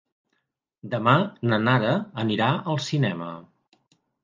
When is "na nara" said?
1.51-1.93